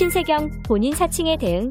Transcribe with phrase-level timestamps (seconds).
[0.00, 1.70] 신세경 본인 사칭에 대응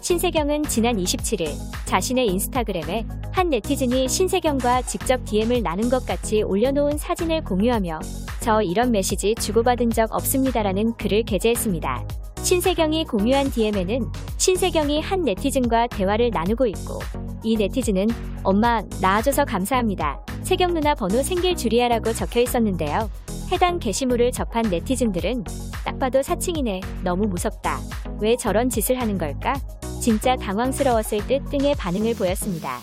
[0.00, 1.52] 신세경은 지난 27일
[1.84, 8.00] 자신의 인스타그램에 한 네티즌이 신세경과 직접 DM을 나눈 것 같이 올려놓은 사진을 공유하며
[8.40, 12.08] 저 이런 메시지 주고받은 적 없습니다라는 글을 게재했습니다.
[12.42, 14.00] 신세경이 공유한 DM에는
[14.36, 16.98] 신세경이 한 네티즌과 대화를 나누고 있고
[17.44, 18.08] 이 네티즌은
[18.42, 20.18] 엄마 낳아줘서 감사합니다.
[20.42, 23.08] 세경 누나 번호 생길 줄이야라고 적혀 있었는데요.
[23.52, 25.44] 해당 게시물을 접한 네티즌들은
[25.84, 26.80] 딱 봐도 사칭이네.
[27.02, 27.78] 너무 무섭다.
[28.20, 29.54] 왜 저런 짓을 하는 걸까?
[30.00, 32.78] 진짜 당황스러웠을 듯 등의 반응을 보였습니다.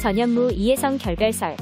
[0.00, 1.56] 전현무 이혜성 결별설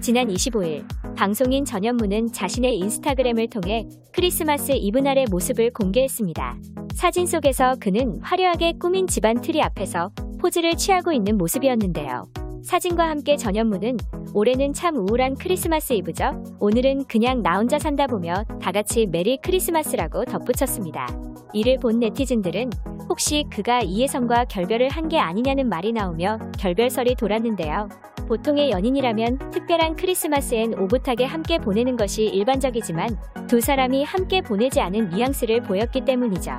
[0.00, 0.84] 지난 25일
[1.14, 6.56] 방송인 전현무는 자신의 인스타그램을 통해 크리스마스 이브날의 모습을 공개했습니다.
[6.94, 12.28] 사진 속에서 그는 화려하게 꾸민 집안 트리 앞에서 포즈를 취하고 있는 모습이었는데요.
[12.62, 13.96] 사진과 함께 전현무는
[14.34, 16.44] 올해는 참 우울한 크리스마스 이브죠.
[16.60, 21.06] 오늘은 그냥 나 혼자 산다 보며 다 같이 메리 크리스마스라고 덧붙였습니다.
[21.52, 22.70] 이를 본 네티즌들은
[23.08, 27.88] 혹시 그가 이혜성과 결별을 한 게 아니냐는 말이 나오며 결별설이 돌았는데요.
[28.28, 35.62] 보통의 연인이라면 특별한 크리스마스엔 오붓하게 함께 보내는 것이 일반적이지만 두 사람이 함께 보내지 않은 뉘앙스를
[35.62, 36.52] 보였기 때문이죠.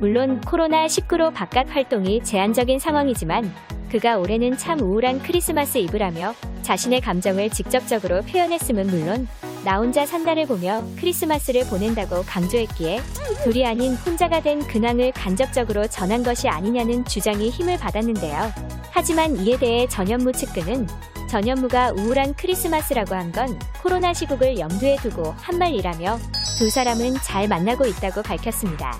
[0.00, 3.52] 물론 코로나19로 바깥 활동이 제한적인 상황이지만
[3.90, 9.26] 그가 올해는 참 우울한 크리스마스 이브라며 자신의 감정을 직접적으로 표현했음은 물론
[9.64, 13.00] 나 혼자 산다를 보며 크리스마스를 보낸다고 강조했기에
[13.44, 18.52] 둘이 아닌 혼자가 된 근황을 간접적으로 전한 것이 아니냐는 주장이 힘을 받았는데요.
[18.90, 20.86] 하지만 이에 대해 전현무 측근은
[21.28, 26.18] 전현무가 우울한 크리스마스라고 한 건 코로나 시국을 염두에 두고 한 말이라며
[26.58, 28.98] 두 사람은 잘 만나고 있다고 밝혔습니다.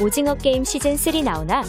[0.00, 1.62] 오징어 게임 시즌 3 나오나?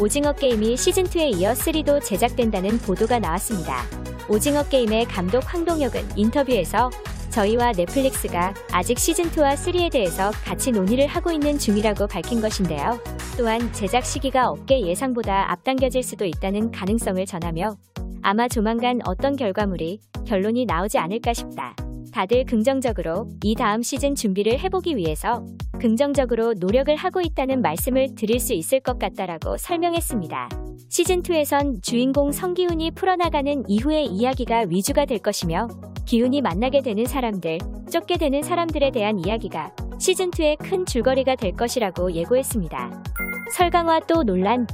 [0.00, 3.82] 오징어 게임이 시즌2에 이어 3도 제작된다는 보도가 나왔습니다.
[4.28, 6.88] 오징어 게임의 감독 황동혁은 인터뷰에서
[7.30, 13.00] 저희와 넷플릭스가 아직 시즌2와 3에 대해서 같이 논의를 하고 있는 중이라고 밝힌 것인데요.
[13.36, 17.76] 또한 제작 시기가 업계 예상보다 앞당겨질 수도 있다는 가능성을 전하며
[18.22, 21.74] 아마 조만간 어떤 결과물이 결론이 나오지 않을까 싶다.
[22.18, 25.46] 다들 긍정적으로 이 다음 시즌 준비를 해보기 위해서
[25.80, 30.48] 긍정적으로 노력을 하고 있다는 말씀을 드릴 수 있을 것 같다라고 설명했습니다.
[30.90, 35.68] 시즌2에선 주인공 성기훈이 풀어나가는 이후의 이야기가 위주가 될 것이며
[36.06, 37.58] 기훈이 만나게 되는 사람들,
[37.88, 39.70] 쫓게 되는 사람들에 대한 이야기가
[40.00, 43.04] 시즌2의 큰 줄거리가 될 것이라고 예고했습니다.
[43.52, 44.66] 설강화 또 논란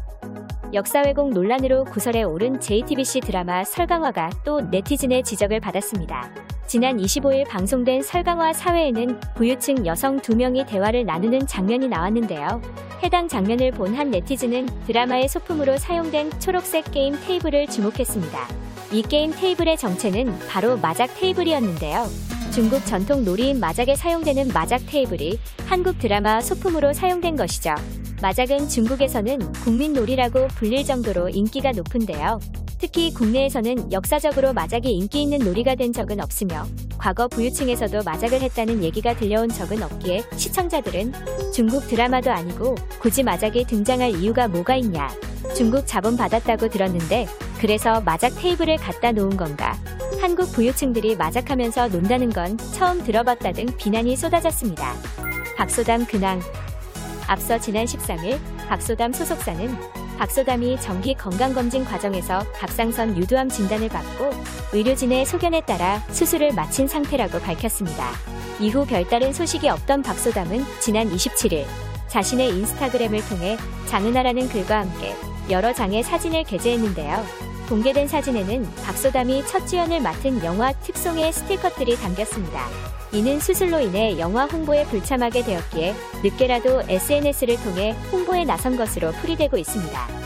[0.73, 6.54] 역사 왜곡 논란으로 구설에 오른 JTBC 드라마 설강화가 또 네티즌의 지적을 받았습니다.
[6.67, 12.61] 지난 25일 방송된 설강화 사회에는 부유층 여성 두 명이 대화를 나누는 장면이 나왔는데요.
[13.03, 18.49] 해당 장면을 본 한 네티즌은 드라마의 소품으로 사용된 초록색 게임 테이블을 주목했습니다.
[18.93, 22.07] 이 게임 테이블의 정체는 바로 마작 테이블이었는데요.
[22.53, 27.75] 중국 전통 놀이인 마작에 사용되는 마작 테이블이 한국 드라마 소품으로 사용된 것이죠.
[28.23, 32.39] 마작은 중국에서는 국민 놀이라고 불릴 정도로 인기가 높은데요.
[32.79, 36.67] 특히 국내에서는 역사적으로 마작이 인기 있는 놀이가 된 적은 없으며
[36.99, 41.13] 과거 부유층에서도 마작을 했다는 얘기가 들려온 적은 없기에 시청자들은
[41.53, 45.09] 중국 드라마도 아니고 굳이 마작이 등장할 이유가 뭐가 있냐
[45.57, 47.27] 중국 자본 받았다고 들었는데
[47.61, 49.79] 그래서 마작 테이블을 갖다 놓은 건가
[50.21, 54.95] 한국 부유층들이 마작하면서 논다는 건 처음 들어봤다 등 비난이 쏟아졌습니다.
[55.57, 56.41] 박소담 근황
[57.27, 64.31] 앞서 지난 13일 박소담 소속사는 박소담이 정기 건강검진 과정에서 갑상선 유두암 진단을 받고
[64.73, 68.11] 의료진의 소견에 따라 수술을 마친 상태라고 밝혔습니다.
[68.61, 71.67] 이후 별다른 소식이 없던 박소담은 지난 27일
[72.09, 75.15] 자신의 인스타그램을 통해 장은아라는 글과 함께
[75.51, 77.25] 여러 장의 사진을 게재했는데요.
[77.69, 82.69] 공개된 사진에는 박소담이 첫 주연을 맡은 영화 특송의 스티커들이 담겼습니다.
[83.15, 85.95] 이는 수술로 인해 영화 홍보에 불참하게 되었기에
[86.25, 90.24] 늦게라도 SNS를 통해 홍보에 나선 것으로 풀이되고 있습니다.